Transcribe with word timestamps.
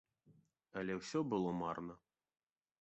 Але 0.81 0.97
ўсё 1.01 1.19
было 1.35 1.53
марна. 1.61 1.93